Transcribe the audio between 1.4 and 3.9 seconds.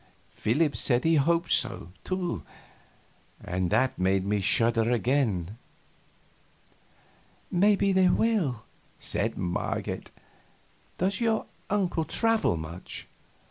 so, too; and